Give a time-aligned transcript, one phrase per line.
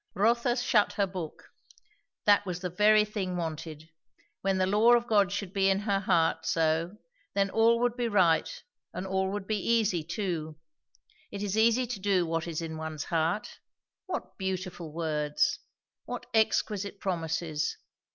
[0.15, 1.51] Rotha shut her book.
[2.25, 3.87] That was the very thing wanted.
[4.41, 6.97] When the law of God should be in her heart so,
[7.35, 8.49] then all would be right,
[8.95, 10.55] and all would be easy too.
[11.29, 13.59] It is easy to do what is in one's heart.
[14.07, 15.59] What beautiful words!
[16.05, 17.77] what exquisite promises!